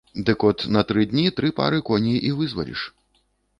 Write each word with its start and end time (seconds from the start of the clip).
Дык 0.27 0.39
от 0.47 0.63
на 0.77 0.81
тры 0.91 1.03
дні 1.11 1.25
тры 1.41 1.53
пары 1.61 1.83
коней 1.91 2.19
і 2.31 2.35
вызваліш. 2.43 2.81